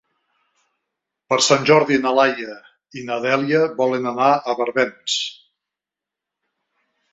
[1.33, 2.55] Per Sant Jordi na Laia
[2.99, 5.21] i na Dèlia volen anar a Barbens.